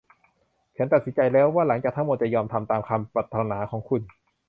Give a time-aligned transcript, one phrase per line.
[0.77, 4.01] ฉันตัดสินใจแล้วว่าหลังจากทั้งหมด จะยอมทำตามคำปรารถนาของคุณ